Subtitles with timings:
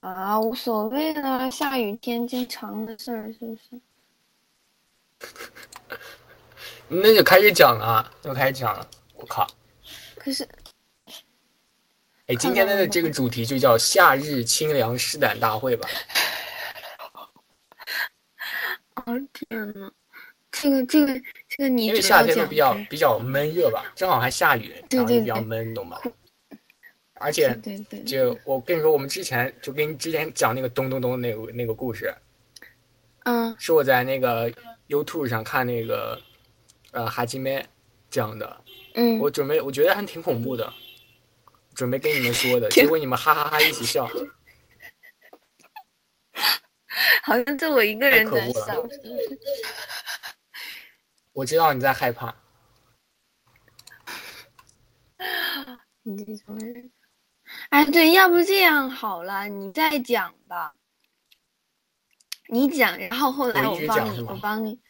[0.00, 3.80] 啊，无所谓啦，下雨天经常的事儿，是不是？
[6.88, 8.88] 那就开始讲了啊，就开始讲了。
[9.14, 9.44] 我靠！
[10.16, 10.48] 可是，
[12.26, 15.88] 哎，今天的这个主题就叫夏日清凉试胆大会吧。
[18.94, 19.90] 哦天呐，
[20.52, 26.00] 这个这个这个你因为夏天都比较比较闷热吧，正好还下雨，然后就比较闷，懂吗？
[27.20, 32.14] 而且，对对，就我跟你说，我们之前就跟你之前讲那个咚咚咚那个那个故事，
[33.24, 34.50] 嗯，是我在那个
[34.88, 36.20] YouTube 上看那个
[36.92, 37.66] 呃哈基妹
[38.10, 40.72] 讲的，嗯，我准备我觉得还挺恐怖的，
[41.74, 44.06] 准备跟你们说的， 结果你们哈哈哈一起笑，
[47.24, 48.86] 好像就我一个人在笑，
[51.32, 52.34] 我知道你在害怕，
[56.02, 56.90] 你这种人。
[57.70, 60.74] 哎，对，要不这样好了，你再讲吧。
[62.48, 64.80] 你讲，然后后来我帮你，我帮你，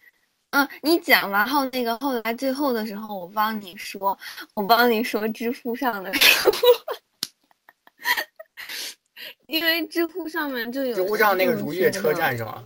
[0.50, 4.16] 嗯，你讲完后，那个后来最后的时候，我帮你说，
[4.54, 6.12] 我帮你说知乎上的，
[9.46, 10.94] 因为知乎上面就有。
[10.94, 12.64] 知乎上那个如月车站是吗？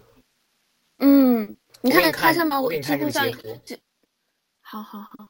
[0.98, 3.26] 嗯，你看它上面，我知乎上
[3.64, 3.80] 这。
[4.60, 5.28] 好好好。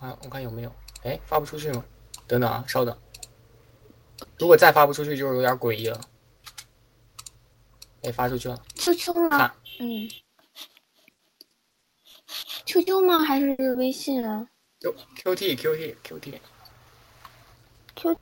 [0.00, 0.74] 啊，我看有没有？
[1.04, 1.84] 哎，发不出去吗？
[2.26, 2.96] 等等啊，稍等。
[4.38, 6.00] 如果再发不出去，就是有点诡异了。
[8.02, 8.62] 哎，发出去了。
[8.76, 9.54] QQ 吗？
[9.78, 10.08] 嗯。
[12.66, 13.18] QQ 吗？
[13.20, 14.48] 还是微信啊
[14.80, 16.40] ？Q QT QT QT。
[17.94, 18.18] Q。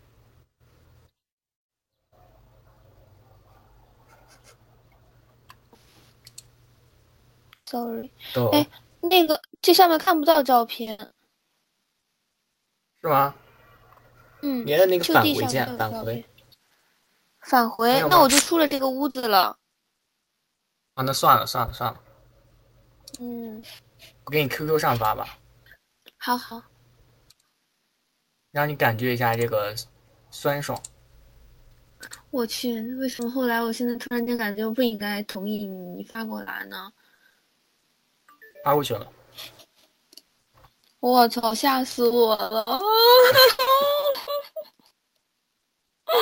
[7.66, 8.10] Sorry。
[8.52, 8.66] 哎，
[9.00, 10.96] 那个这上面看不到照片。
[13.00, 13.34] 是吗？
[14.46, 16.22] 嗯，你按那个返回键，返回，
[17.40, 19.56] 返回，那我就出了这个屋子了。
[20.92, 21.98] 啊，那算了算了算了。
[23.20, 23.62] 嗯，
[24.24, 25.38] 我给你 QQ 上发吧。
[26.18, 26.62] 好好。
[28.50, 29.74] 让你感觉一下这个
[30.30, 30.78] 酸爽。
[32.30, 36.92] 我去，为什么后来我现在突然间感觉不应该同意你发过来呢？
[38.62, 39.10] 发过去了。
[41.00, 41.54] 我操！
[41.54, 42.64] 吓死我了！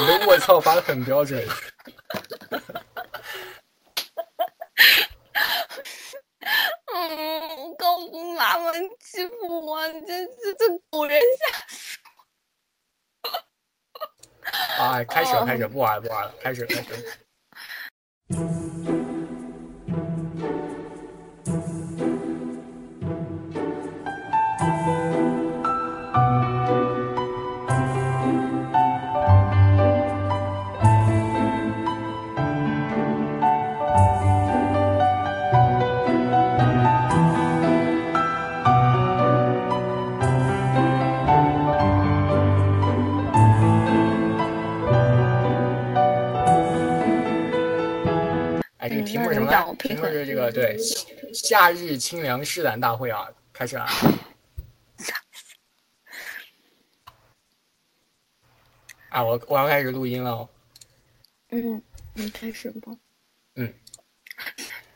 [0.01, 1.47] 你的卧槽发的很标准。
[6.95, 11.99] 嗯，告诉妈妈欺负我，这这这狗人吓死
[14.79, 14.83] 我！
[14.83, 17.19] 哎，开始了，开始，不玩了，不玩了，开始，开始。
[49.79, 50.79] 听说是这个对，
[51.35, 53.87] 夏日清凉试胆大会啊，开始了。
[59.11, 60.49] 啊，我我要开始录音了。
[61.51, 61.83] 嗯，
[62.15, 62.93] 你开始吧。
[63.57, 63.75] 嗯。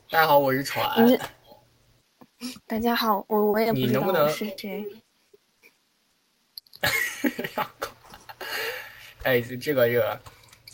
[0.08, 1.06] 大家好，我是船。
[2.66, 4.86] 大家好，我我也不知道是谁。
[9.24, 10.20] 哎，这个这个，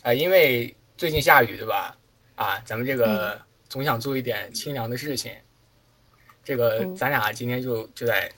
[0.03, 1.97] 啊，因为最近下雨对吧？
[2.37, 3.41] 啊，咱们这个。
[3.73, 5.33] 总想做一点清凉的事情，
[6.45, 8.31] 这个咱俩今天就就在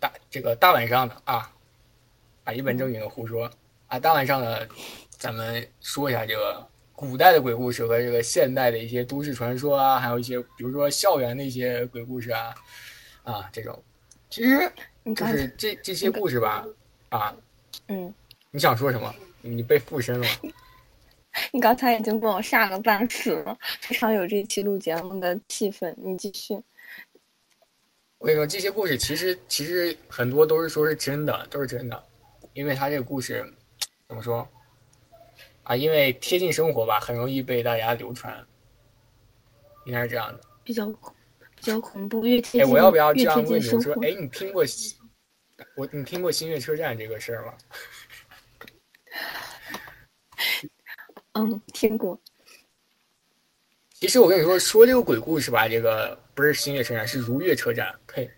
[0.00, 1.48] 大这个大晚上的啊，
[2.42, 3.48] 啊一本正经的胡说。
[3.86, 4.68] 啊，大晚上的
[5.10, 12.52] 咱们说一下这个古代的鬼故事和这个现代的一些都市传说啊，还有一些比如说校园的一些鬼故事啊
[13.22, 13.80] 啊这种，
[14.28, 14.68] 其实
[15.14, 16.66] 就是这这些故事吧
[17.10, 17.36] 啊，
[17.86, 18.12] 嗯，
[18.50, 19.14] 你想说什么？
[19.42, 20.26] 你被附身了。
[21.52, 25.94] 你刚才已经把我吓个半死了，非常有这期录节目的气氛。
[25.96, 26.54] 你继续。
[28.18, 32.04] 我跟你说，这些故事其实其实很多都是说是真的，都是真的，
[32.52, 33.44] 因为他这个故事
[34.08, 34.48] 怎么说
[35.62, 35.76] 啊？
[35.76, 38.44] 因为贴近生活吧，很容易被大家流传，
[39.86, 40.40] 应该是这样的。
[40.64, 41.14] 比较恐，
[41.54, 43.60] 比较恐怖，越贴近哎，我要不要这样问你？
[43.60, 44.64] 说，哎，你听过
[45.76, 45.88] 我？
[45.92, 47.54] 你听过新月车站这个事儿吗？
[51.32, 52.18] 嗯，听过。
[53.94, 57.92] 其实我跟你说，说这个鬼故事吧，这个不是新月车站，是如月车站。
[58.06, 58.30] 呸，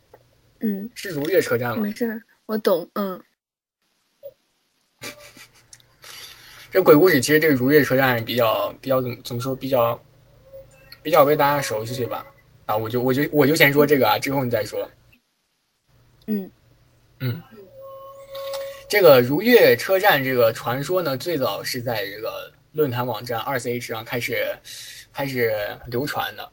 [0.60, 1.82] 嗯，是如月车站吗？
[1.82, 2.88] 没事，我懂。
[2.94, 3.22] 嗯，
[6.70, 10.02] 这鬼故事其实这个如月车站比较比较怎么怎么说比较
[11.02, 12.26] 比较被大家熟悉吧？
[12.66, 14.90] 啊，我就我就我就先说这个啊，之后你再说。
[16.26, 16.50] 嗯
[17.19, 17.43] 嗯，
[18.88, 24.37] 这个如月车站这个传说呢，最早是在这个论坛网站二 C H 上开始
[25.12, 25.52] 开始
[25.87, 26.49] 流传的，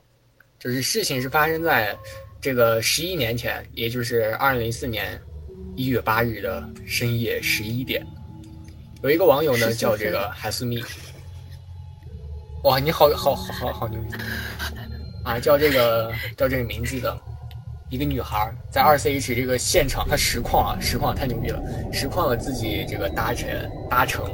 [0.57, 1.95] 就是事情是发生在
[2.41, 5.19] 这个十一年前，也就是二零零四年
[5.75, 8.05] 一月八日的深夜十一点。
[9.03, 10.83] 有一个网友呢，叫这个海思密，
[12.63, 14.15] 哇，你好好好好好牛逼
[15.23, 15.39] 啊！
[15.39, 17.15] 叫这个叫这个名字的
[17.91, 21.61] 一个女孩，在二 C H 这个现场，她实况啊，实况太牛逼了，
[21.93, 23.47] 实况了自己这个搭乘
[23.87, 24.25] 搭乘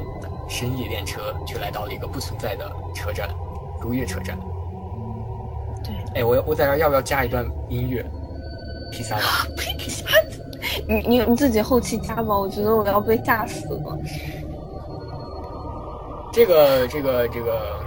[0.47, 3.29] 深夜电车，却来到了一个不存在的车站——
[3.81, 4.37] 如月车站。
[5.83, 8.05] 对，哎，我我在这要不要加一段音乐
[8.91, 9.19] ？P 三
[9.55, 10.07] ，P 三，
[10.87, 13.97] 你你你自己后期加吧，我觉得我要被吓死了。
[16.31, 17.79] 这个这个这个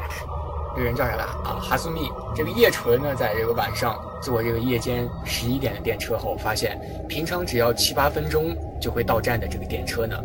[0.75, 1.59] 这个人叫啥来啊？
[1.61, 2.11] 哈苏密。
[2.35, 10.17] 这个叶纯呢，在这个晚上坐这个夜间十一点的电车后，发现平常只要七八分钟就会到站的这个电车呢，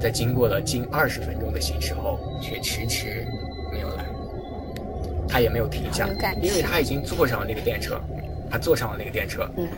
[0.00, 3.26] 在经过了近二十分钟的行驶后，却迟迟
[3.72, 4.04] 没有来。
[5.28, 6.08] 他也没有停下，
[6.40, 8.00] 因为他已经坐上了那个电车。
[8.50, 9.50] 他坐上了那个电车。
[9.56, 9.68] 嗯。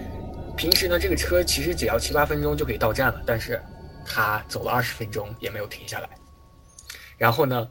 [0.57, 3.61] 平时呢，这个车其实只要七八分钟就可以到站了，但是
[4.05, 6.09] 他走了二十分钟也没有停下来。
[7.17, 7.69] 然后呢？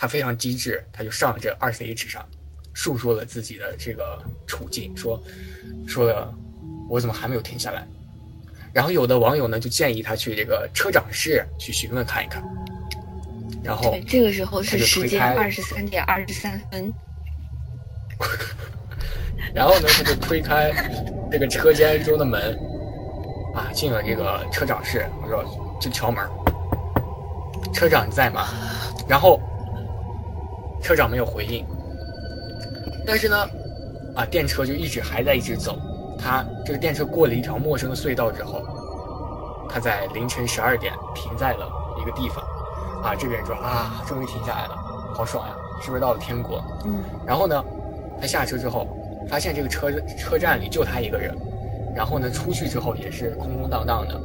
[0.00, 2.24] 他非常机智，他就上了这二 C H 上，
[2.72, 5.20] 述说了自己的这个处境，说
[5.88, 6.32] 说了
[6.88, 7.84] 我怎么还没有停下来。
[8.78, 12.40] 然后有的网友呢就建议他去这个车长室去询问看一看。
[13.60, 16.92] 然后这个时候是时间二十三点二十三分。
[19.52, 20.72] 然后呢，他就推开
[21.28, 22.56] 这个车间中的门，
[23.52, 25.04] 啊，进了这个车长室。
[25.24, 25.42] 我说
[25.80, 26.24] 就敲门，
[27.74, 28.46] 车长你在吗？
[29.08, 29.40] 然后。
[30.80, 31.66] 车长没有回应，
[33.04, 33.36] 但是呢，
[34.14, 35.76] 啊，电车就一直还在一直走。
[36.18, 38.62] 他这个电车过了一条陌生的隧道之后，
[39.70, 41.70] 他在凌晨十二点停在了
[42.00, 42.44] 一个地方。
[43.02, 44.76] 啊，这个人说啊，终于停下来了，
[45.14, 46.60] 好爽呀，是不是到了天国？
[46.84, 47.00] 嗯。
[47.24, 47.64] 然后呢，
[48.20, 48.88] 他下车之后，
[49.28, 49.88] 发现这个车
[50.18, 51.32] 车站里就他一个人。
[51.94, 54.20] 然后呢，出去之后也是空空荡荡的。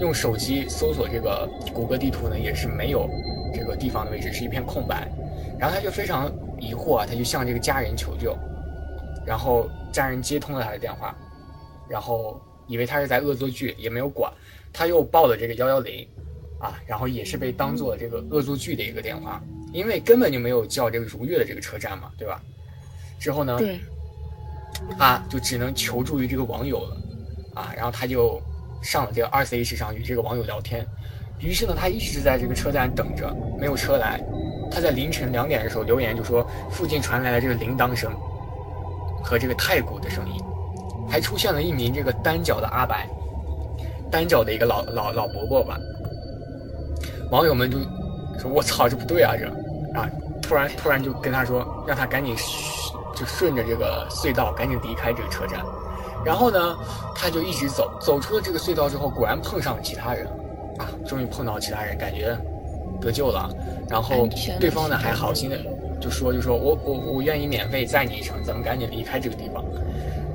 [0.00, 3.08] 用手机搜索这个谷歌地图呢，也是没有
[3.52, 5.08] 这个地方的位置，是一片空白。
[5.58, 8.36] 然后他就非常疑惑啊，他就向这个家人求救，
[9.26, 11.14] 然后家人接通了他的电话，
[11.88, 14.32] 然后以为他是在恶作剧，也没有管，
[14.72, 16.06] 他又报了这个幺幺零，
[16.58, 19.42] 啊，然后也是被当做这个恶作剧的一个电话，
[19.72, 22.40] 因为根本就没有叫这个如月的这个车站嘛，对吧？
[23.18, 23.80] 之后呢，对，
[24.98, 26.96] 他就只能求助于这个网友了，
[27.54, 28.40] 啊，然后他就
[28.82, 30.86] 上了这个二 C H 上与这个网友聊天，
[31.38, 34.20] 于是呢，他一直在这个车站等着，没有车来。
[34.72, 38.12] 他在凌晨两点的时候留言，就说附近传来了这个铃铛声
[39.22, 40.42] 和这个太鼓的声音，
[41.08, 43.08] 还出现了一名这个单脚的阿白，
[44.10, 45.78] 单脚的一个老老老伯伯吧。
[47.30, 47.78] 网友们就
[48.38, 49.34] 说：“我操，这不对啊！
[49.38, 49.46] 这
[49.98, 50.08] 啊，
[50.42, 52.34] 突然突然就跟他说，让他赶紧
[53.14, 55.64] 就顺着这个隧道赶紧离开这个车站。
[56.24, 56.76] 然后呢，
[57.14, 60.26] 他就一直走，走出了这个隧道之后，果然碰上了其他人
[60.78, 62.36] 啊，终于碰到其他人，感觉。”
[63.00, 63.48] 得救了，
[63.88, 64.28] 然后
[64.58, 65.56] 对方呢还好心的
[66.00, 69.64] 就说就说我我我愿意免费载你一程，咱们赶紧离开这个地方。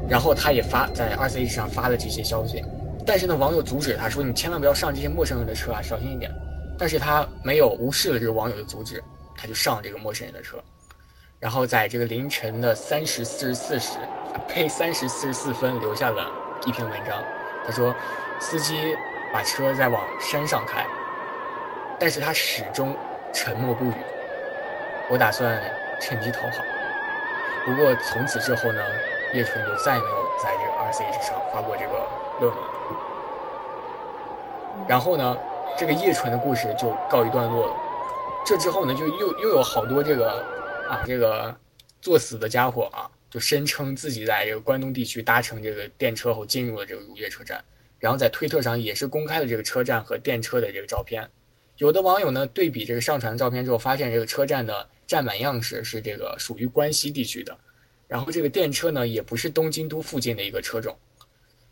[0.07, 2.63] 然后他也发在二 C 上发了这些消息，
[3.05, 6.31] 但是呢网友阻止他说你千万不要上这些陌生人的车啊，小心一点。
[6.77, 9.03] 但是他没有无视了这个网友的阻止，
[9.35, 10.57] 他就上了这个陌生人的车。
[11.39, 13.97] 然后在这个凌晨的三时四十四时，
[14.47, 16.29] 呸，三时四十四分留下了
[16.65, 17.23] 一篇文章。
[17.65, 17.95] 他说
[18.39, 18.95] 司机
[19.33, 20.85] 把车在往山上开。
[21.97, 22.93] 但是他始终
[23.33, 23.93] 沉默不语。
[25.09, 25.61] 我打算
[25.99, 26.63] 趁机逃跑。
[27.65, 28.81] 不过从此之后呢，
[29.33, 31.93] 叶纯就再也没有在这个 RCH 上发过这个
[32.39, 32.63] 论文。
[34.87, 35.37] 然后呢，
[35.77, 37.73] 这个叶纯的故事就告一段落了。
[38.45, 40.45] 这之后呢，就又又有好多这个
[40.87, 41.55] 啊，这个
[42.01, 47.63] 作死的家伙啊，就声称自己在这个关东地区搭乘这个电车后进入了这个如月车站，
[47.97, 51.27] 然后在推特上也是公开了这个车站和电车的这个照片。
[51.77, 57.57] 有的网友呢对比这个上传的照片之后，发现这个车站的站满样式是这个属于关西地区的，
[58.07, 60.97] 然后这个电车呢也不是东京都附近的一个车种。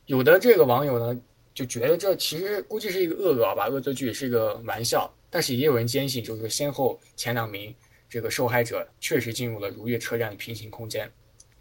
[0.06, 1.22] 有的这个网友呢
[1.54, 7.74] 就觉得这其实估计是一个恶搞吧，恶作剧是一个玩笑，但是也有人坚信，就是先后前两名
[8.10, 11.12] 这个受害者确实进入了如月车站的平行空间，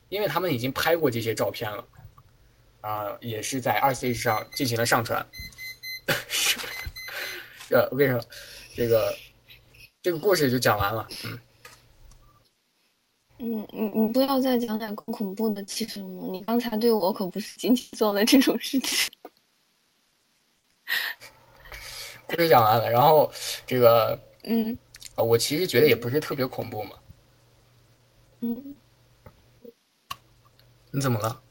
[0.08, 1.88] 因为他们已经拍过这些照片了，
[2.80, 5.26] 啊，也是在二 C 上进行了上传。
[7.70, 8.20] 呃，我跟你说，
[8.74, 9.16] 这个
[10.02, 11.08] 这个故事就讲完了。
[11.24, 11.38] 嗯。
[13.44, 16.28] 嗯，你你不要再讲点更恐怖的气氛了。
[16.28, 19.12] 你刚才对我可不是仅仅做了这种事情。
[22.28, 23.28] 故事讲完了，然后
[23.66, 24.78] 这个，嗯，
[25.16, 26.90] 啊，我其实觉得也不是特别恐怖嘛。
[28.42, 28.76] 嗯。
[30.92, 31.42] 你怎么了？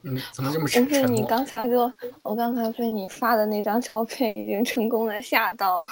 [0.00, 1.08] 你怎么这么沉沉默？
[1.08, 5.86] 你刚才给我，我刚才被你发的那张照片已经成功的吓到。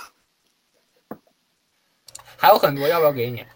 [2.36, 3.46] 还有很多，要不要给你？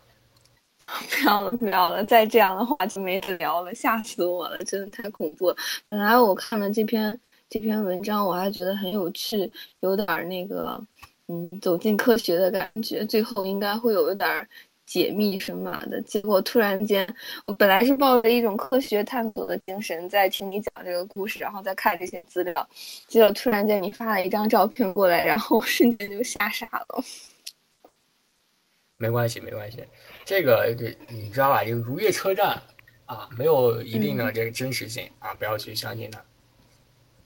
[1.10, 2.02] 不要了，不要了！
[2.04, 5.56] 再这样的话就没得聊了，吓死我了，真的太恐怖了。
[5.90, 7.18] 本来我看了这篇
[7.50, 10.82] 这篇文章，我还觉得很有趣，有点那个，
[11.26, 14.48] 嗯，走进科学的感觉，最后应该会有一点
[14.86, 16.00] 解密什么的。
[16.02, 17.06] 结果突然间，
[17.44, 22.68] 我本来是抱着一种科学探索的精神在听你讲这个故事，然后再看这些资料，
[23.06, 27.04] 结果突然间你发了一张照片过来，然后我瞬间就吓傻了。
[28.96, 29.84] 没关系，没关系。
[30.28, 31.64] 这个这你知道吧？
[31.64, 32.60] 这个如月车站
[33.06, 36.22] 啊，没有一定的这个真实性啊，不要去相信它。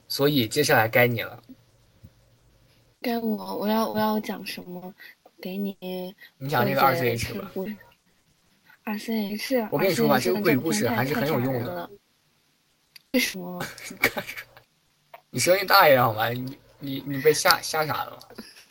[0.07, 1.43] 所以接下来该你了。
[3.01, 4.95] 该我，我要我要讲什么？
[5.41, 5.77] 给你。
[6.39, 7.51] 你讲那个二 C H 吧。
[8.85, 9.69] 二 C H。
[9.73, 11.91] 我跟你说吧，这个鬼故事还是很有用的。
[13.15, 13.61] 为什么？
[15.31, 16.29] 你声音大一点好吗？
[16.29, 18.17] 你你你被吓吓傻了。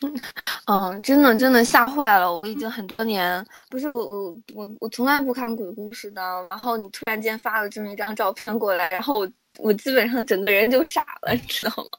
[0.66, 2.32] 嗯，真的真的吓坏了！
[2.32, 11.90] 我已经很多年不是我我我我从来不看鬼故事的，然后你突然间发了这么一张照片过来，然后我我基本上整个人就傻了，你知道吗？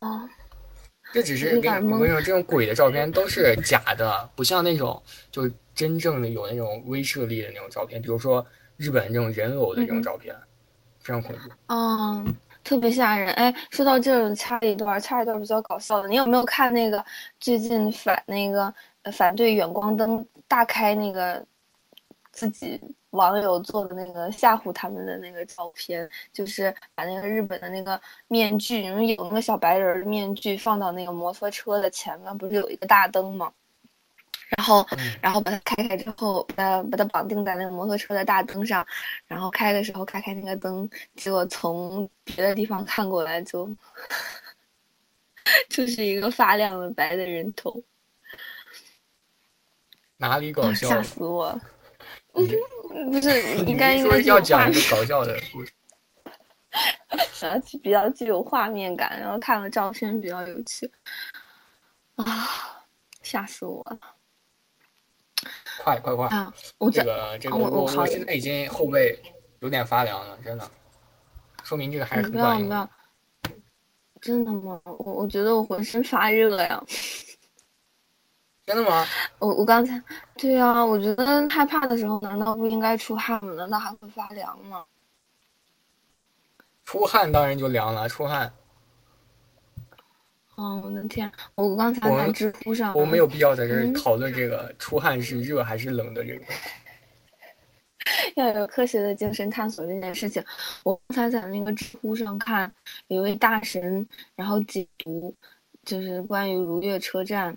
[0.00, 0.28] 哦，
[1.12, 8.46] 这只是我跟你说，这种鬼的照片都是假的，不像那种就真正的有那种威慑力的那种照片，比如说
[8.76, 10.34] 日本这种人偶的这种照片，
[11.00, 11.50] 非常恐怖。
[11.66, 12.34] 嗯。
[12.70, 13.52] 特别吓人哎！
[13.70, 16.08] 说到这儿，插一段，插一段比较搞笑的。
[16.08, 17.04] 你有没有看那个
[17.40, 18.72] 最近反那个
[19.12, 21.44] 反对远光灯大开那个
[22.30, 26.08] 自己网友做的那个吓唬他们的那个照片？
[26.32, 33.52] 就是把那个日本的那个面具，有那个小白人面具放到那个摩托车的前面，不是有一个大灯吗？
[34.56, 34.86] 然后，
[35.20, 38.84] 然后把它开开之后，把它把它绑定在那个摩托车的大灯上，
[39.26, 43.68] 然后开的时候开开那个灯，结果从别的地方看过来就，
[45.68, 47.82] 就是一个发亮的白的人头。
[50.16, 50.88] 哪里搞笑？
[50.88, 51.58] 吓死我！
[52.32, 52.42] 不
[53.20, 55.72] 是， 应该应该要讲一个搞笑的故事。
[57.40, 60.90] 然后比较具有画面感，然后看了照片比较有趣。
[62.16, 62.76] 啊！
[63.22, 63.98] 吓死我了！
[65.82, 66.28] 快快快！
[66.28, 69.18] 啊我这个这个我我现在已经后背
[69.60, 70.70] 有点发凉了，真的，
[71.64, 72.68] 说明这个还是很管用。
[72.68, 72.90] 不要不要！
[74.20, 74.80] 真的吗？
[74.84, 76.82] 我我觉得我浑身发热呀！
[78.66, 79.06] 真的吗？
[79.38, 80.00] 我我刚才
[80.36, 83.52] 对啊，我觉得害怕的时候难道不应该出汗吗？
[83.54, 84.84] 难道还会发凉吗？
[86.84, 88.52] 出汗当然就凉了，出汗。
[90.60, 91.32] 哦，我的天！
[91.54, 96.44] 我刚才在知乎上，我没有必要在这儿讨论这个出汗是热还是冷的这个。
[98.36, 100.44] 要有科学的精神探索这件事情。
[100.84, 102.70] 我刚才在那个知乎上看，
[103.06, 105.34] 有位大神，然后解读，
[105.82, 107.56] 就是关于如月车站，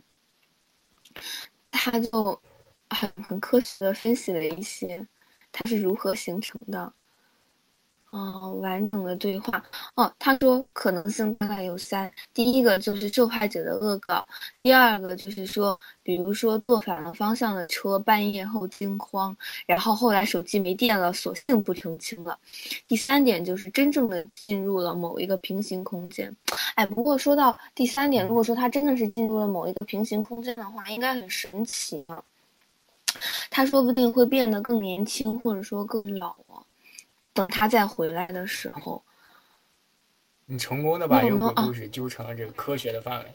[1.72, 2.42] 他就
[2.90, 5.06] 很很科学的分析了一些，
[5.52, 6.94] 它是如何形成的。
[8.14, 9.64] 哦，完整的对话
[9.96, 10.14] 哦。
[10.20, 14.24] 他说可能性大概有三：第一个就是受害者的恶搞；
[14.62, 22.38] 第二个就是说，比如说坐反了方向的车，半夜后惊慌，然后后来手机没电了，索性不澄清了；
[22.88, 26.32] 第三点就是真正的进入了某一个平行空间。
[26.76, 32.24] 哎，不过说到第三点，如果说他真的是进入了某一个平行空间的话，应该很神奇呢。
[33.50, 36.62] 他说不定会变得更年轻，或者说更老啊。
[37.34, 39.04] 等他再回来的时候，
[40.46, 43.34] 你成功的把一个鬼故事揪成了这个科学的范围，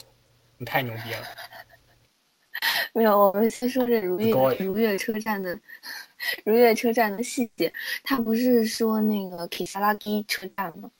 [0.56, 1.26] 你太牛逼了。
[2.92, 5.58] 没有，我们先说这如月如月车站的
[6.44, 7.72] 如月车站的细节。
[8.02, 10.90] 他不是说那个 Kisaragi 车站吗？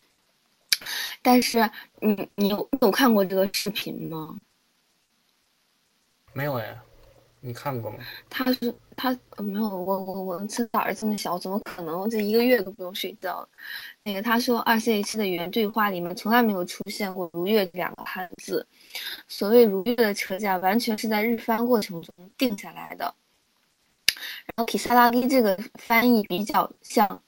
[1.22, 1.68] 但是，
[2.00, 4.38] 你你有你有看过这个视频吗？
[6.32, 6.82] 没有呀。
[7.40, 7.98] 你看过吗？
[8.28, 12.10] 他是他没有我我我这胆儿这么小，怎么可能？
[12.10, 13.48] 这一个月都不用睡觉。
[14.02, 18.66] 那个他说二 C H 的语言对话里面从来没有出现过“如月”这两个汉字。
[19.28, 23.14] 所谓“如月”的车价完全是在日翻过程中定下来的。
[24.46, 27.22] 然后 “Kisaragi” 这个翻译比较像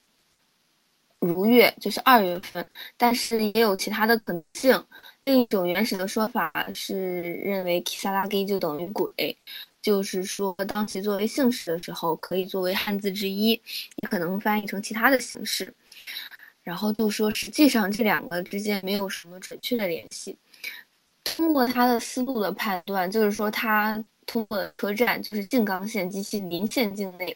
[1.19, 4.85] “如月”，就是二月份，但是也有其他的可能性。
[5.23, 9.37] 另一种原始的说法是认为 Kisaragi 就等于鬼，
[9.81, 15.73] 就是说当其作为姓氏的时候，可以作为汉字之一，也可能翻译成其他的形式。
[16.63, 20.37] 然后就说实际上这两个之间没有什么准确的联系。
[21.23, 27.35] 通过他的思路的判断，就是说他通过的车站就是静冈县及其邻县境内，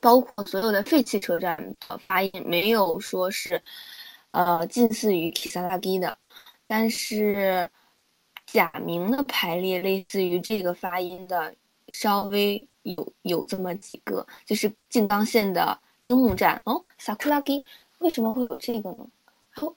[0.00, 1.56] 包括所有的废弃车站
[1.88, 3.60] 的发音没有说是，
[4.30, 6.16] 呃，近似于 Kisaragi 的，
[6.66, 7.68] 但是
[8.52, 11.54] 假名的排列类似于这个发音的
[11.94, 15.78] 稍微有有这么几个，就是静冈县的
[16.08, 17.64] 樱木站哦，Sakuragi
[17.98, 19.06] 为什么会有这个呢？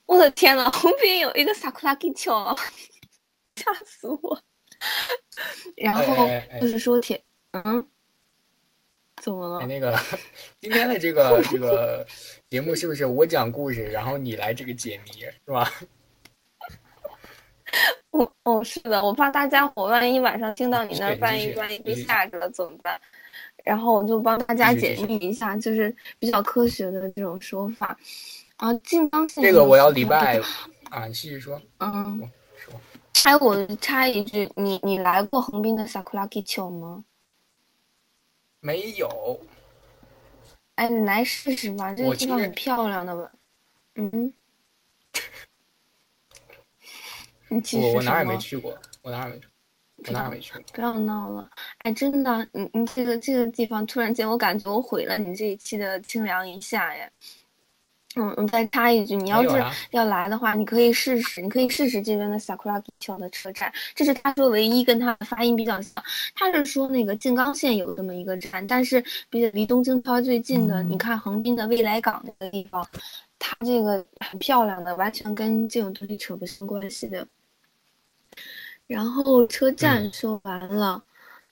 [0.05, 2.53] 我的天呐，红边有一个 Sakuragi 桥。
[3.55, 4.37] 吓死我！
[5.77, 6.27] 然后
[6.59, 7.87] 就是说铁，嗯，
[9.21, 9.65] 怎么了？
[9.65, 9.97] 那个
[10.59, 12.05] 今天的这个这个
[12.49, 15.71] 节目是不是我讲故事，然后你来这个解谜，是吧？
[18.17, 22.99] 哦哦，是的，我怕大家伙万一晚上听到你那翻译翻译被吓着了怎么办？
[23.63, 27.97] 然后我就帮大家解密一下，就是比较科学的这种说法。
[28.57, 30.39] 啊，静冈县这个我要礼拜
[30.89, 31.61] 啊，你继续说。
[31.79, 32.31] 嗯。
[33.25, 37.03] 哎，我插一句，你你来过横滨的 Sakuragi 丘吗？
[38.61, 39.39] 没有。
[40.75, 43.31] 哎，你来试试吧，这个地方很漂亮的吧？
[43.95, 44.31] 嗯。
[47.55, 49.47] 你我我哪也没去过，我哪也没去，
[50.07, 50.63] 我哪也没去过。
[50.73, 57.09] 不要闹了，哎，真的，你你这个这个地方，突然间我感觉我毁了你这一期的清凉一下呀。
[58.17, 66.01] 嗯，我再插一句，你要是要来的话，你可以试试，你可以试试这边的 Sakuragi 桥的车站，这是他说唯一跟他的发音比较像。
[66.33, 72.87] 他是说那个静冈县有这么一个站，但是比离东京圈最近的，你看横滨的未来港那个地方，
[73.37, 77.27] 它这个很漂亮的，完全跟这种东西扯不上关系的。
[78.87, 81.01] 然后车站说完了，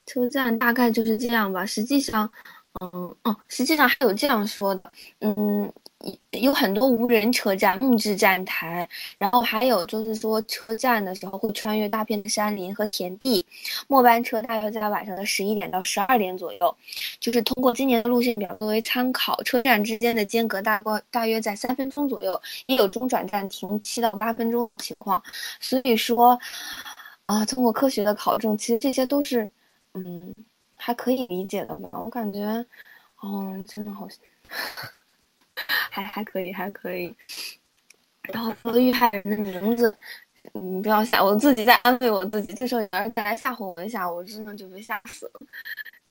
[0.06, 1.66] 车站大概就是这样吧。
[1.66, 2.30] 实际上，
[2.82, 5.72] 嗯哦，实际上还有这样说的，嗯。
[6.32, 8.86] 有很多无人车站、木质站台，
[9.18, 13.46] 然后还有就是说车站的时候会穿越大片的山林和田地。
[13.88, 16.78] 末班车大约在晚上的十一点到十二点左右，
[17.22, 25.24] 就是通过今年的路线表作为参考，车站之间的间隔大概大约在三分钟左右，也有中转站停七到八分钟的情况。
[25.62, 26.38] 所以说，
[27.26, 29.50] 啊，通过科学的考证，其实这些都是，
[29.94, 30.34] 嗯，
[30.76, 31.90] 还可以理解的吧？
[32.00, 32.44] 我感觉，
[33.22, 34.08] 哦，真的好。
[35.90, 37.16] 还还可以，还可以。
[38.24, 39.96] 然后那个遇害人的名字，
[40.54, 42.54] 你不要吓，我自己在安慰我自己。
[42.54, 45.42] 这时候有人再来吓唬我一下，我真的就被吓死了。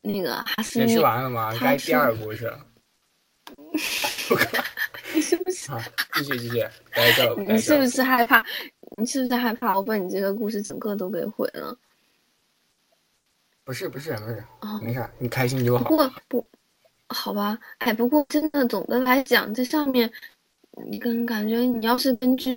[0.01, 1.53] 那个哈斯，解释完了吗？
[1.61, 2.67] 该第二个故事了。
[5.15, 5.71] 你是不是？
[6.15, 7.35] 继续继续，来这。
[7.37, 8.45] 你是不是害怕？
[8.97, 11.77] 你是不是害怕我把你这个故事整个都给毁了？
[13.65, 14.45] 不是不是不是，
[14.83, 15.85] 没事，你开心就好。
[15.85, 16.47] 不过不。
[17.15, 20.11] 好吧，哎，不过真的总的来讲，这上面，
[20.89, 22.57] 你跟感觉你要是根据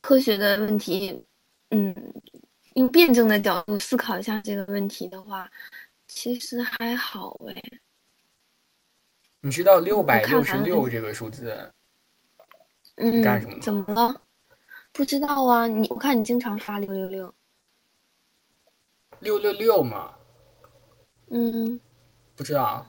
[0.00, 1.24] 科学的问题，
[1.70, 1.94] 嗯，
[2.74, 5.48] 用辩证的角度思考一下这个问题的话，
[6.08, 7.62] 其实还好哎。
[9.40, 11.72] 你知道六百六十六这个数字，
[12.96, 13.60] 嗯，干什么？
[13.60, 14.20] 怎么了？
[14.92, 17.34] 不知道啊，你我看你经常发六六六，
[19.20, 20.14] 六六六嘛，
[21.30, 21.80] 嗯，
[22.36, 22.86] 不知道。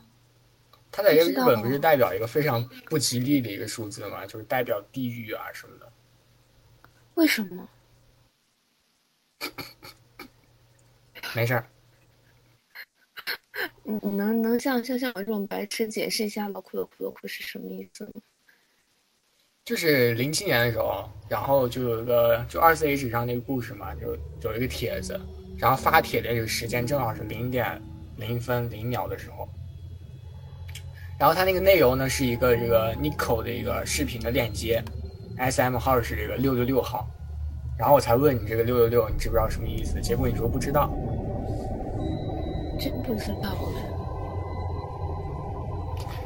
[0.92, 4.28] 它在这个日本不是代表一个非常不吉利的一个数字吗？
[4.28, 5.92] 就是代表地狱啊什么的。
[7.16, 7.68] 为什么？
[11.36, 11.68] 没事儿。
[13.84, 18.12] 你你能能像像像我这种白痴解释一下“老苦的苦的苦”是什么意思吗？
[19.66, 24.14] 就是零七年的时候，然后就有一个就二四 H 上那个故事嘛，就
[24.50, 25.18] 有一个帖子，
[25.58, 27.82] 然后发帖的这个时间正好是零点
[28.18, 29.48] 零分零秒的时候。
[31.18, 34.84] 然后它那个内容呢是一个这个 n i c o 的一个视频的链接
[35.38, 37.08] ，SM 号是这个六六六号，
[37.80, 40.02] 然后我才问你这个六六六你知不知道什么意思？
[40.02, 40.90] 结果你说不知道，
[42.78, 43.56] 真不知道。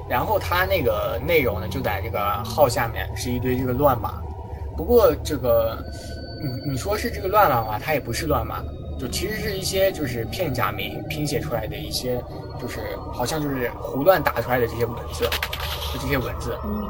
[0.10, 4.22] 然后它那个内容呢就在这个号下面是一堆这个乱码，
[4.76, 5.78] 不过这个
[6.42, 8.64] 你你说是这个乱码嘛，它也不是乱码，
[9.00, 12.22] 就其实是一些就是片假名拼写出来的一些。
[12.60, 12.80] 就是
[13.14, 15.26] 好像就是胡乱打出来的这些文字，
[15.94, 16.58] 就这些文字。
[16.66, 16.90] 嗯，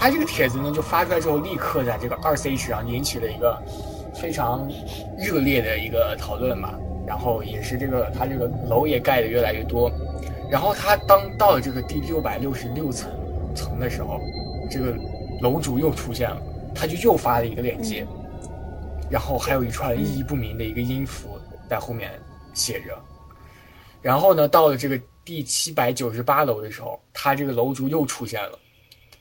[0.00, 3.62] 他这个帖子呢，就发出来之后，立刻在这个二 C 上引起了一个
[4.14, 4.66] 非常
[5.18, 6.70] 热烈的一个讨论嘛。
[7.06, 9.92] 然后也是这个他这个楼也盖的越来越多。
[10.52, 13.10] 然后他当到了这个第六百六十六层
[13.54, 14.20] 层的时候，
[14.70, 14.94] 这个
[15.40, 16.42] 楼主又出现了，
[16.74, 18.06] 他就又发了一个链接。
[19.10, 22.10] 然后还有一串意义不明的一个音符在后面
[22.52, 23.02] 写着。
[24.02, 28.58] 然后呢，到了这个第七百九十八楼的时候，他这个楼主又出现了。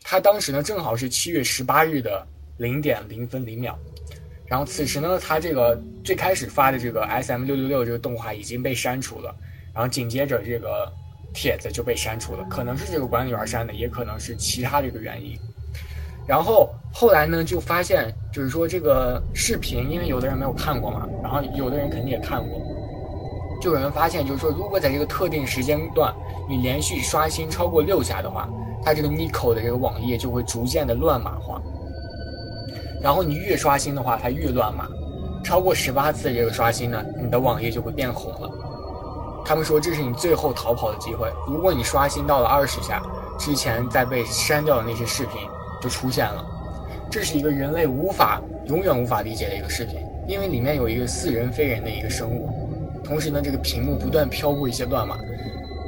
[0.03, 3.79] 他当时呢，正好是七月十八日的零点零分零秒。
[4.45, 9.33] 然后此时呢，他这个最开始发的这个 S M 六六六这个动画已经被删除了。
[9.73, 10.91] 然后紧接着这个
[11.33, 15.37] 帖子就被删除了，可能是这个管理员删的，也可能是其他的一个原因。
[16.27, 22.61] 然后后来呢，就发现就是说这个视频，因为有的人没有看过嘛，然后有的人肯定也看过。
[23.61, 26.11] 就有人发现，就是说，如果在这个特定时间段
[26.49, 28.49] 你连续刷新超过六下的话，
[28.83, 31.61] 它这个 Nico 的这个网页就会逐渐的乱码化。
[33.01, 34.87] 然后你越刷新的话，它越乱码。
[35.43, 38.49] 超过十八次这个刷新呢，你的网页就会变红了。
[39.43, 41.31] 他们说这是你最后逃跑的机会。
[41.47, 43.01] 如果你刷新到了二十下，
[43.37, 45.41] 之前在被删掉的那些视频
[45.81, 46.45] 就出现了。
[47.09, 52.49] 这是一个人类无法、永远无法理解的一个视频，因为里面有一个似人非人的一个生物。
[53.03, 55.17] 同时呢，这个屏幕不断飘过一些乱码，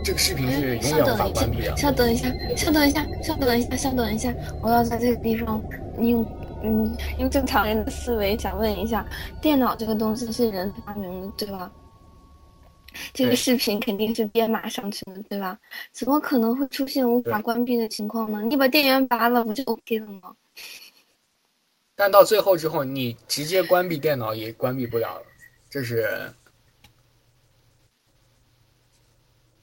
[0.03, 1.77] 这个视频是永远无法关闭的。
[1.77, 5.61] 稍等一下，稍等一下，稍等一下，稍等一下，我要在这个地方
[5.99, 6.25] 用
[6.61, 9.05] 嗯用正常人的思维想问一下，
[9.39, 11.71] 电脑这个东西是人发明的对吧？
[13.13, 15.60] 这个视频肯定是编码上去的对吧？
[15.91, 18.41] 怎么可能会出现无法关闭的情况呢？
[18.43, 20.36] 你把电源拔了不就 OK 了吗？
[21.95, 25.25] 但到最后之后，你直接关闭电脑也关闭不了了，
[25.69, 26.34] 这是。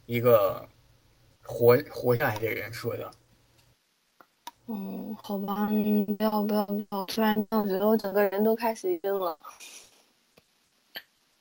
[0.07, 0.69] 一个
[1.45, 3.09] 活活下来的人说的。
[4.67, 5.69] 嗯，好吧，
[6.19, 7.05] 不要不要不要！
[7.05, 9.39] 突然我觉得我整个人都开始晕了。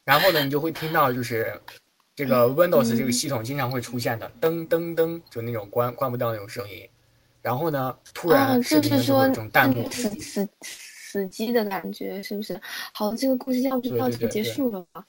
[0.09, 1.53] 然后呢，你就会听到就是
[2.15, 6.89] 这个 Windows 这个系统经常会出现的噔噔噔，就那种关关不掉那种声音。
[7.43, 12.59] 然后呢，突然是说那种弹幕死死死机的感觉，是不是？
[12.91, 15.05] 好，这个故事要不就到此结束了吧？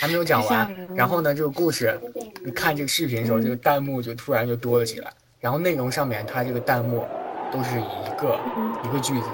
[0.00, 1.96] 还没有讲完，然后呢，这个故事，
[2.44, 7.06] 你看这个视频的时候，这个弹幕就突然就多了起来，然后内容上面它这个弹幕
[7.52, 8.36] 都是一个
[8.84, 9.28] 一个句子，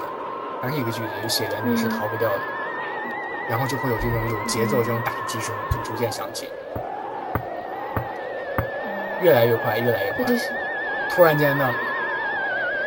[0.61, 2.39] 反正一个句子就写的你是逃不掉的，
[3.49, 6.49] 然后就会有这种有节奏这种打击声就逐渐响起，
[9.21, 10.25] 越来越快，越来越快，
[11.11, 11.73] 突然间呢，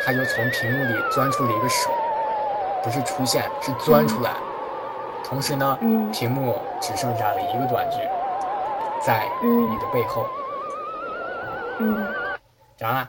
[0.05, 1.90] 他就从屏幕里钻出了一个手，
[2.83, 4.33] 不是出现，是钻出来。
[5.25, 5.79] 同时呢，
[6.12, 7.99] 屏幕只剩下了一个短句，
[9.05, 10.27] 在你的背后。
[11.81, 12.07] 嗯，
[12.77, 13.09] 讲了。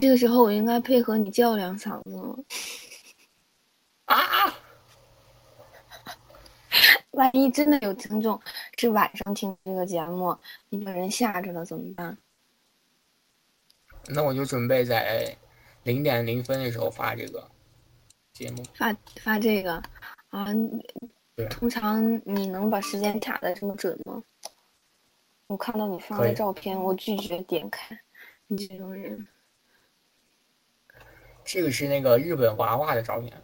[0.00, 2.34] 这个时候我应该配合你叫两嗓子吗？
[7.18, 8.40] 万一真的有听众
[8.76, 12.16] 是晚上听这个节目，你把人吓着了怎么办？
[14.06, 15.36] 那我就准备在
[15.82, 17.50] 零点零分的时候发这个。
[18.32, 19.82] 节目发发这个
[20.28, 20.46] 啊，
[21.50, 24.22] 通常你能把时间卡的这么准吗？
[25.48, 27.98] 我看到你发的照片，我拒绝点开。
[28.46, 29.26] 你这种人，
[31.44, 33.36] 这个是那个日本娃娃的照片，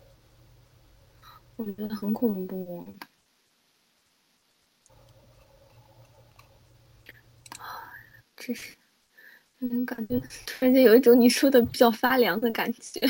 [1.57, 2.87] 我觉得很恐怖。
[8.47, 8.75] 这是，
[9.61, 13.01] 嗯，感觉突然间有一种你说的比较发凉的感觉。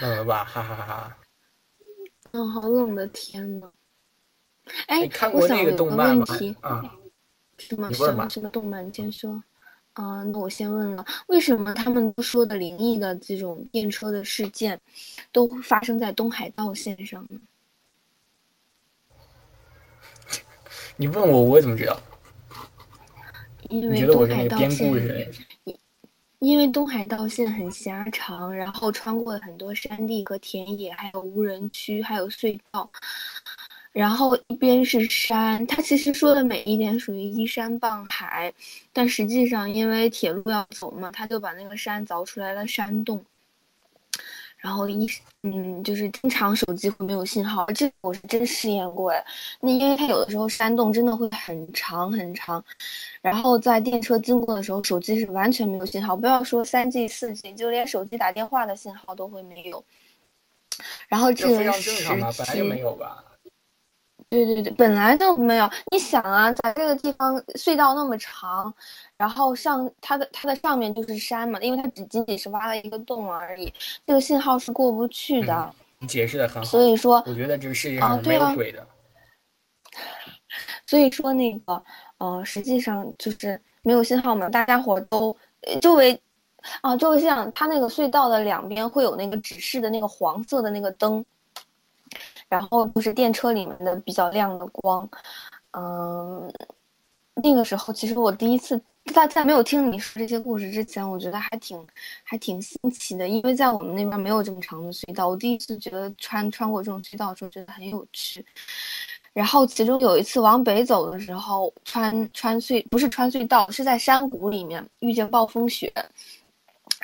[0.00, 1.18] 冷了吧，哈哈哈哈！
[2.32, 3.72] 嗯，好冷的天呐。
[4.86, 6.26] 哎，你看过那个动漫吗？
[6.60, 6.94] 啊，
[7.56, 8.92] 什么什么什么动漫？
[8.92, 9.42] 先说。
[9.94, 14.78] 啊，那我先问了，为什么他们都说的灵异的这种电车的事件，
[15.32, 17.40] 都发生在东海道线上呢？
[20.96, 21.98] 你问我，我怎么知道？
[23.68, 25.30] 因为东海道线。
[26.40, 32.88] 因为东海道线很狭长，然后穿过了很多山地和田野，还有无人区，还有隧道。
[33.90, 38.52] 然后一边是山，它其实说的每一点属于依山傍海，
[38.92, 43.20] 但实际上因为铁路要走嘛，他就把那个山凿出来了山洞。
[44.58, 45.08] 然后一
[45.44, 49.24] 嗯，就是经常手机会没有信号，这个我是真试验过哎。
[49.60, 52.62] 那因为它有的时候山洞真的会很长很长，
[53.22, 59.82] 然后在电车经过的时候，手机是完全没有信号，不要说三 G 四 G，就连手机打电话的信号都会没有。
[61.06, 63.24] 然后这个正常本来就没有吧？
[64.30, 65.70] 对对对，本来就没有。
[65.90, 68.74] 你想啊，在这个地方隧道那么长。
[69.18, 73.72] 然后上它的它的上面就是山嘛，因为它只仅仅是挖了一个洞而已，
[74.06, 75.74] 这个信号是过不去的。
[75.98, 76.64] 你解释的很好。
[76.68, 78.86] 所以说，我觉得这个世界上没有鬼的。
[80.86, 81.82] 所以说那个，
[82.18, 85.36] 呃，实际上就是没有信号嘛，大家伙都
[85.82, 86.18] 周围
[86.80, 91.24] 啊，就像它那个隧道的两边会有那个指示的那个黄色的那个灯，
[92.48, 95.06] 然后就是电车里面的比较亮的光。
[95.72, 96.50] 嗯，
[97.34, 101.84] 那个时候其实我第一次在在没有听你说这些故事之前，我觉得还挺
[102.22, 105.28] 还挺新奇的，因为在我们那边没有这么长的隧道。
[105.28, 108.44] 我第一次觉得穿穿过这种隧道的时候，觉得很有趣。
[109.32, 115.92] 然后其中有一次往北走的时候，穿穿隧不是穿隧道，是在山谷里面遇见暴风雪。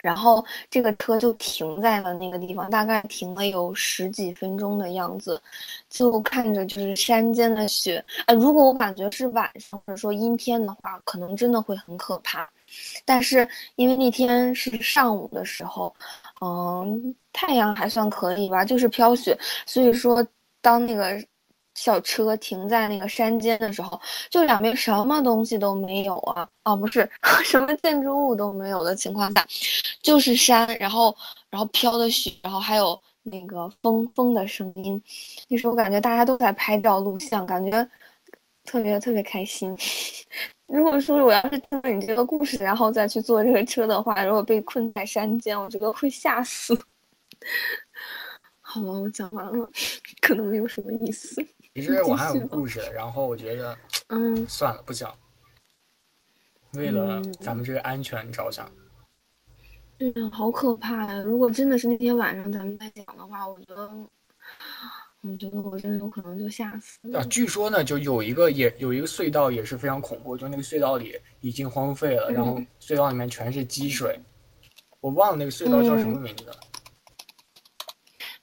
[0.05, 5.41] 然后这个车就停在了那个地方，大概停了有十几分钟的样子，
[5.89, 8.05] 就看着就是山间的雪。
[8.27, 12.47] 呃，如果我感觉是晚上或者说阴天的话，可能真的会很可怕。
[13.07, 15.95] 但是因为那天是上午的时候，
[16.43, 20.23] 嗯，太阳还算可以吧，就是飘雪，所以说
[20.61, 21.19] 当那个。
[21.75, 26.49] 小车停在那个山间的时候，就两边什么东西都没有啊！
[26.65, 27.09] 哦，不是，
[27.45, 29.47] 什么建筑物都没有的情况下，
[30.03, 31.15] 就是山，然后，
[31.51, 35.03] 然后飘的雪，然后还有那个风风的声音。
[35.49, 37.87] 那时候我感觉大家都在拍照录像，感觉
[38.65, 39.77] 特别特别开心。
[40.67, 46.75] 如果说我要是听了你这个故事，然后再去坐这个车的话，如果被困在山间，我觉得会吓死。
[48.63, 49.69] 好了，我讲完了，
[50.23, 51.45] 可能没有什么意思。
[51.75, 53.77] 其实我还有 故事，然后我觉得，
[54.09, 55.13] 嗯，算了，不讲。
[56.75, 58.71] 为了咱们这个安全着想。
[59.99, 61.19] 嗯，好可怕呀！
[61.23, 63.89] 如果真的是那天晚上咱们在讲的话，我觉得，
[65.23, 66.99] 我觉得我真的有可能就吓死。
[67.17, 74.21] 啊，据说呢，就有一个也有一个隧道也是非常恐怖，就那个隧道里已经荒废了，然后隧道里面全是积水。
[75.01, 76.57] 我忘了那个隧道叫什么名字了。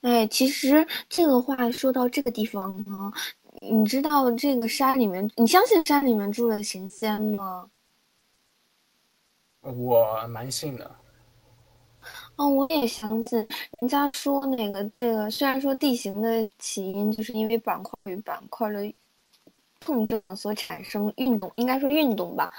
[0.02, 3.12] 哎，其实这个话说到这个地方呢，
[3.60, 7.70] 你知道这个山里面，你相信山里面住了神仙吗？
[9.62, 10.90] 我蛮信的。
[12.36, 13.38] 哦，我也相信。
[13.80, 18.92] 人家说那个这个，虽然说地形的起因就是因为板块与板块的。
[19.84, 22.52] 碰撞所产生运动，应该说运动吧，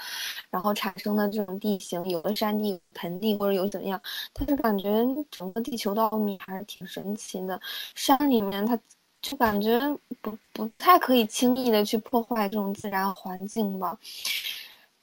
[0.50, 4.00] 然后产生的这种地形，有的山地、盆地或者有怎样，
[4.32, 7.60] 但是感觉整个地球的奥秘还是挺神奇的。
[7.94, 8.78] 山里面，它
[9.22, 9.80] 就感觉
[10.20, 13.98] 不不太可以轻易的去破坏这种自然环境吧。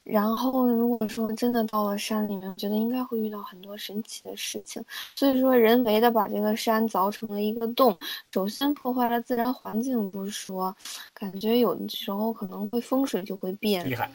[0.03, 4.83] 然后，如果说真的到了山里面，我觉得应该会遇到很多神奇的事情。
[5.15, 7.95] 所以说，人为的把这个山凿成了一个洞，
[8.31, 10.75] 首先破坏了自然环境不说，
[11.13, 13.87] 感觉有的时候可能会风水就会变。
[13.87, 14.11] 厉害，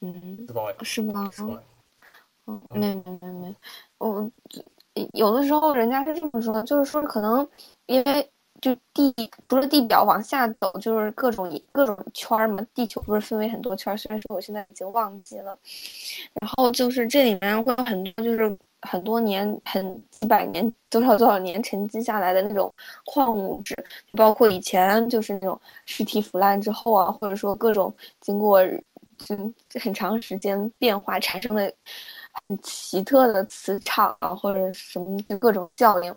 [0.00, 0.46] 嗯，
[0.82, 1.30] 是吗？
[2.46, 3.56] 嗯，没没没没，
[3.98, 4.30] 我
[5.14, 7.46] 有的时候人家是这么说，就是说可能
[7.86, 8.30] 因为。
[8.60, 9.12] 就地
[9.46, 12.66] 不是地表往下走，就是各种各种圈儿嘛。
[12.74, 15.56] 地球不是分为很多圈儿，虽然说我现在已经忘记了。
[16.40, 22.72] 然后就是这里面会有很多，就是很多年、很几百年、多少多少年沉积下来的那种
[23.04, 23.76] 矿物质，
[24.12, 28.60] 包括以前就是那种尸体腐烂之后啊，或者说各种经过
[29.18, 31.72] 就很长时间变化产生的
[32.48, 36.14] 很奇特的磁场啊，或者什么就各种效应。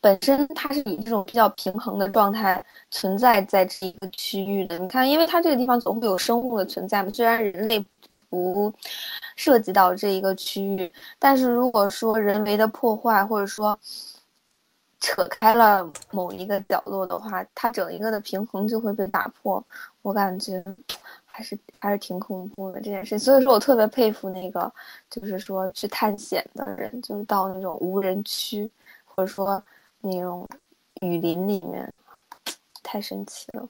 [0.00, 4.78] 本身它是以这种比较平衡的状态存在在这一个区域的。
[4.78, 7.84] 你看，因为它这个地方总会有生物的存在嘛，虽然人类
[8.28, 8.72] 不
[9.36, 13.78] 涉及到这一个区域，但是如果说人为的破坏或者说
[14.98, 19.62] 扯开了某一个角落的话，它整一个的平衡就会被打破。
[20.02, 20.64] 我感觉
[21.26, 24.72] 还是还是挺恐怖的这件事，所以说我特别佩服那个
[25.08, 28.70] 就是说去探险的人，就是到那种无人区。
[29.20, 29.62] 或者说
[30.00, 30.48] 那种
[31.02, 31.92] 雨林里面，
[32.82, 33.68] 太神奇了。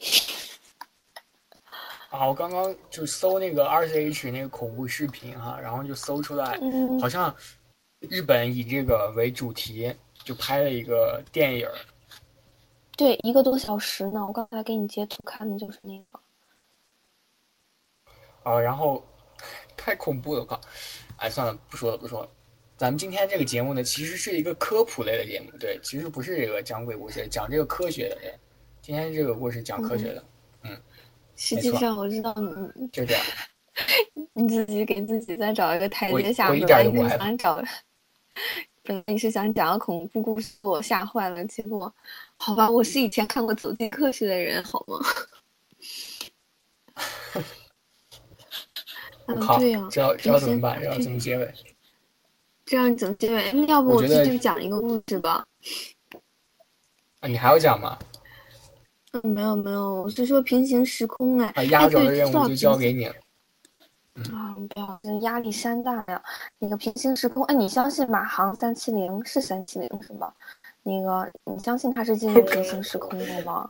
[2.10, 6.56] 啊，我刚刚就搜那个 R C H 那个恐怖视频哈，然后就搜出来，
[7.00, 7.34] 好像
[7.98, 11.68] 日本以这个为主题就拍了一个电影。
[12.96, 14.24] 对，一个多小时呢。
[14.24, 16.20] 我刚才给你截图看的就是那个。
[18.44, 19.04] 啊，然后
[19.76, 20.60] 太恐怖了，我靠！
[21.16, 22.28] 哎，算了，不说了，不说了。
[22.81, 28.16] 咱们今天这个节目呢，其实是一个科普类的节目，对，其实不是这个讲鬼故事，讲这个科学的。
[28.23, 28.35] 对，
[28.81, 30.25] 今天这个故事讲科学的，
[30.62, 30.81] 嗯，
[31.37, 32.35] 实际上我知道
[32.75, 33.23] 你就这样，
[34.33, 37.62] 你自己给自己再找一个台阶下，我一点不想找。
[38.83, 41.95] 本来你是想讲个恐怖故事，我吓坏了，结果，
[42.38, 44.99] 好吧，我是以前看过《走进科学》的人，好吗？
[49.29, 49.59] 我靠，
[49.90, 51.53] 知道知道怎么办，知道怎么结尾。
[52.70, 53.66] 这样怎么结尾？
[53.66, 55.44] 要不我继续讲一个故事吧？
[57.18, 57.98] 啊，你还要讲吗？
[59.11, 61.64] 嗯，没有没有，我是说平行时空哎。
[61.64, 63.14] 压轴的任务就交给你了。
[64.33, 66.22] 啊，不要，这压力山大呀！
[66.61, 70.33] 那个平行时空，哎，你相信马航三七零是三七零是吧？
[70.85, 73.68] 那个，你相信它是进入平行时空的吗？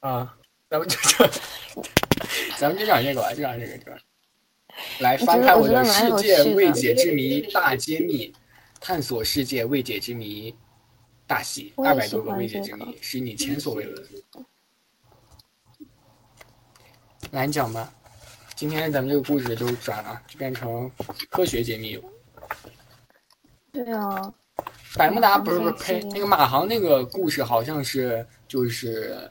[0.00, 0.34] 啊，
[0.70, 1.30] 咱们就讲，
[2.56, 3.98] 咱们就讲这个吧，就讲这个，个。
[5.00, 8.32] 来翻开我的《世界未解之谜大揭秘》，
[8.80, 10.54] 探索世界未解之谜
[11.26, 14.02] 大戏，二百多个未解之谜，是你前所未闻。
[17.32, 17.92] 来，你讲吧。
[18.54, 20.90] 今天咱们这个故事就转了，就变成
[21.28, 22.00] 科学解密。
[23.72, 24.32] 对啊。
[24.96, 29.28] 百慕达不是不是呸，那个马航那个故事好像是就是，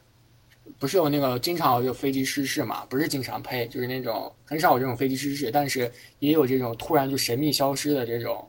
[0.84, 2.86] 不是有那个经常有飞机失事嘛？
[2.90, 8.46] 不是经常呸，就是那种很少有这种飞机失事，但是也有这种突然就神秘消失的这种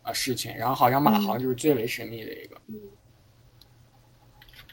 [0.00, 0.56] 啊事情。
[0.56, 2.56] 然后好像马航就是最为神秘的一个。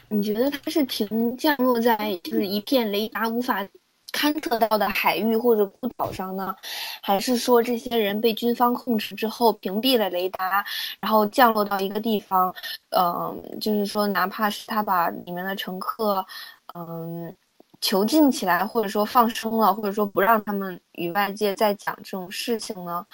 [0.07, 3.67] 你觉得它是停降落在就是一片雷达无法？
[4.13, 6.55] 勘测到的海域或者孤岛上呢，
[7.03, 10.65] 还是说这些人被军方控制之后屏蔽了雷达，
[11.01, 12.51] 然后降落到一个地方，
[12.97, 16.25] 嗯，就是说哪怕是他把里面的乘客，
[16.75, 17.35] 嗯，
[17.81, 23.05] 囚禁起来，或者说放生了，或者说不让他们与外界再讲这种事情呢？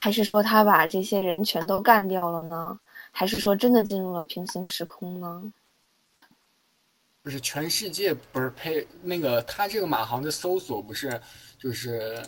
[0.00, 2.78] 还是说他把这些人全都干掉了呢？
[3.10, 5.52] 还是说真的进入了平行时空呢？
[7.22, 11.20] 不是全世界不是配那个他这个马航的搜索不是
[11.56, 12.20] 就是，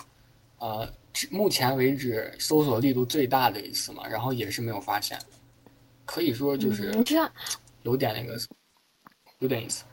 [0.59, 0.88] 呃，
[1.31, 5.18] 目前为止搜索力度最大的一次嘛，然后也是没有发现，
[6.05, 7.29] 可以说就是你知道
[7.83, 8.38] 有点那个
[9.40, 9.85] 有点意思。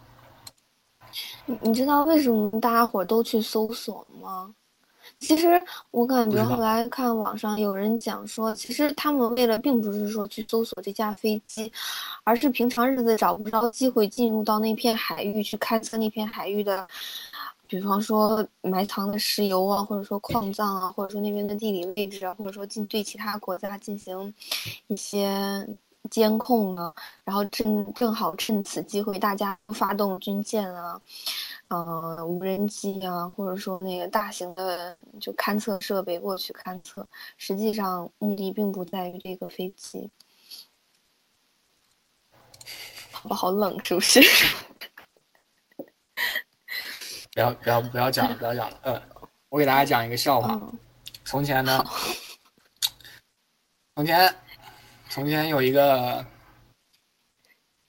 [1.52, 4.54] 你你知道为什么大家伙都去搜索吗？
[5.20, 11.72] 其实我感觉后来看网上有人讲说，其实他们为了并不是说去搜索这架飞机，
[12.24, 16.88] 而是平常日子找不着机会进入到那片海域去勘测那片海域的，
[17.68, 24.34] 比方说埋藏的石油啊，或者说矿藏啊，或者说那边的地理位置啊，或者说进对其他国家进行
[24.88, 25.68] 一些
[26.10, 31.00] 监控呢，然后正正好趁此机会，大家发动军舰啊。
[31.74, 40.10] 嗯，无人机啊，或者说那个大型的就勘测设备过去勘测，实际上目的并不在于这个飞机。
[43.14, 43.80] 宝宝好冷？
[43.86, 44.20] 是不是？
[47.34, 48.78] 不要不要不要讲了，不要讲了。
[48.84, 49.02] 嗯，
[49.48, 50.60] 我给大家讲一个笑话。
[51.24, 51.86] 从前呢，
[53.96, 54.36] 从前
[55.12, 56.26] 从前有一个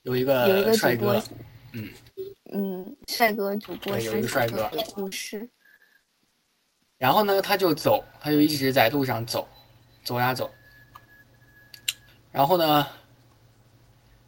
[0.03, 1.23] 有一个帅哥，
[1.73, 1.89] 嗯。
[2.53, 5.49] 嗯，帅哥主播有一个帅哥故事。
[6.99, 9.49] 然后呢，他就走，他就一直在路上走，
[10.03, 10.53] 走呀走。
[12.33, 12.89] 然后呢，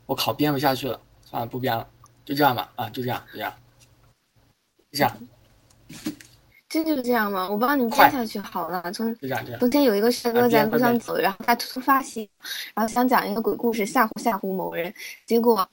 [0.06, 1.90] 我靠，编不下去了，算了，不编了，
[2.24, 3.52] 就这样吧，啊，就这样，就这样，
[4.92, 5.28] 就这样。
[6.74, 7.48] 真就是这样吗？
[7.48, 8.82] 我帮你接下去好了。
[8.92, 9.60] 从就这样，这样。
[9.60, 12.28] 中间有一个帅哥在路上走，然后他突发奇，
[12.74, 14.92] 然后想讲一个鬼故事吓唬吓唬某人，
[15.24, 15.66] 结果。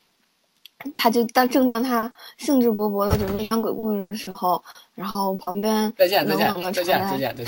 [0.98, 4.64] 他就当正当他兴致勃勃的准备讲鬼故事的时候，
[4.96, 7.46] 然后旁边再见再见再见再见再见。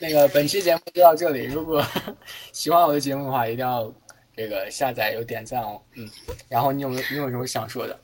[0.00, 1.84] 那个本期节目就到这里，如果
[2.52, 3.92] 喜欢我的节目的话，一定要
[4.36, 5.82] 这个下载有点赞哦。
[5.96, 6.08] 嗯，
[6.48, 8.00] 然后你有没有你有什么想说的？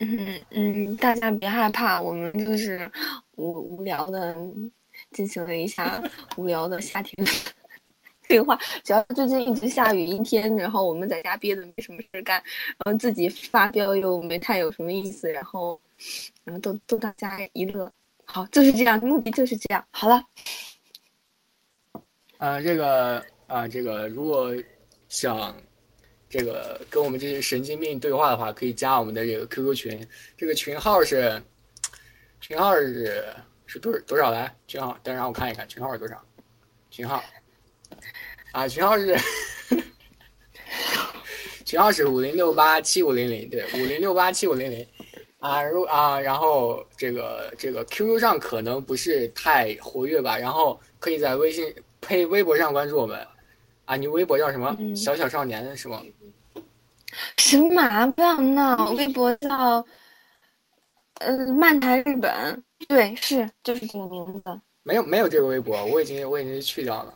[0.00, 2.90] 嗯嗯，大家别害怕，我们就是
[3.38, 4.36] 无无聊的
[5.12, 6.02] 进行了一下
[6.36, 7.14] 无聊的夏天。
[8.28, 12.36] 对话，主要最近一直下雨一天，然后我们在家憋的没什么事干，
[12.84, 15.80] 然后自己发飙又没太有什么意思，然后，
[16.44, 17.90] 然后逗逗大家一乐，
[18.26, 19.82] 好，就是这样，目的就是这样。
[19.90, 20.22] 好了，
[22.36, 24.54] 啊，这个啊，这个如果
[25.08, 25.56] 想
[26.28, 31.42] 这个跟我们这些神经病对话的话，可以加我们的这个 QQ 群，这个群号是
[32.40, 33.24] 群号是
[33.66, 34.54] 是多多少来？
[34.66, 36.22] 群号，等让我看一看，群号是多少？
[36.90, 37.22] 群号。
[38.52, 39.18] 啊，群号是
[41.64, 44.86] 群号是五零六八七五零零，对，五零六八七五零零。
[45.38, 53.24] 啊，如啊，然后这个这个 QQ 上可能不是太活跃吧，然后可以在微信呸微博上关注我们。
[53.84, 54.76] 啊，你微博叫什么？
[54.96, 56.02] 小小少年是吗？
[57.36, 58.12] 什么？
[58.12, 58.92] 不要闹！
[58.92, 59.84] 微博叫
[61.18, 64.60] 呃漫谈日本，对，是就是这个名字。
[64.82, 67.14] 没有没有这个微博，我已经我已经去掉了。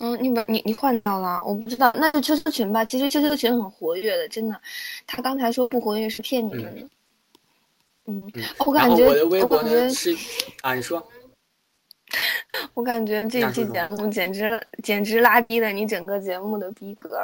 [0.00, 1.42] 嗯，你把你你换掉了？
[1.44, 2.84] 我不知道，那就 QQ 群吧。
[2.84, 4.60] 其实 QQ 群很活跃的，真的。
[5.06, 6.88] 他刚才说不活跃是骗你们的。
[8.06, 10.16] 嗯，我感觉我感觉是
[10.62, 11.06] 啊，你说。
[12.72, 17.22] 我感觉这期节目简直简直拉低了你整个节目的逼格。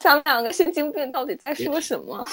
[0.00, 2.26] 咱们两个神经病到底在说什么？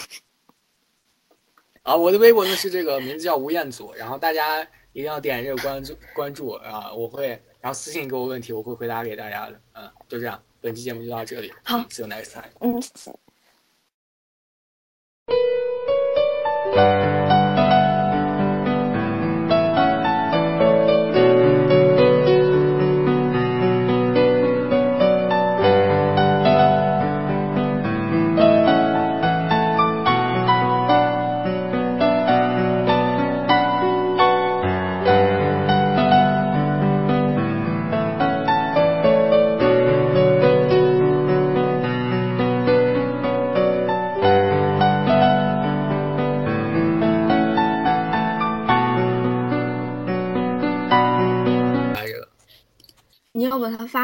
[1.83, 4.61] 啊，我的微博呢是这个名字叫吴彦祖，然后大家
[4.93, 6.93] 一定要点这个关注关注啊！
[6.93, 7.29] 我会
[7.59, 9.61] 然后私信给我问题，我会回答给大家的。
[9.73, 11.51] 嗯，就这样，本期节目就到这里。
[11.63, 12.51] 好，See you next time。
[12.59, 12.81] 嗯。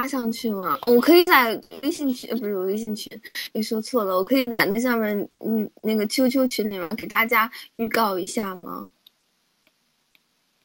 [0.07, 0.79] 发上去吗？
[0.87, 4.15] 我可以在微信群，不是微信群，你说错了。
[4.15, 8.89] 我可以在那上面，嗯，那个 QQ 群里面给大家预告一下吗？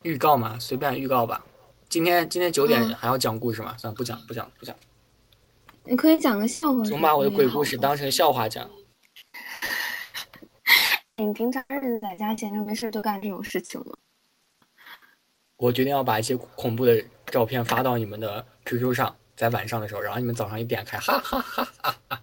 [0.02, 1.44] 预告嘛，随便预告吧。
[1.88, 3.76] 今天今天九点还要讲故事吗？
[3.76, 4.76] 算了，不讲不讲不讲。
[5.84, 6.84] 你可以讲个笑话。
[6.84, 8.70] 总把我的鬼故事当成笑话讲。
[11.18, 13.86] 你平常日子在家闲着没事就干这种事情吗？
[15.56, 22.22] 我决定要把一些恐怖的照片发到你们的 QQ 上，在晚上的时候，然后你们早上一点开，哈哈哈哈哈。